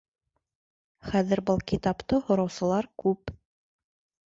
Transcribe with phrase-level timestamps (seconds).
[1.09, 3.37] Хәҙер был китапты һораусылар күп